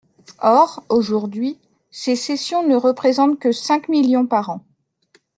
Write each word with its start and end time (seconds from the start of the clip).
Or 0.41 0.83
aujourd’hui, 0.89 1.59
ces 1.91 2.15
cessions 2.15 2.67
ne 2.67 2.75
représentent 2.75 3.37
que 3.37 3.51
cinq 3.51 3.87
millions 3.87 4.25
par 4.25 4.49
an. 4.49 4.65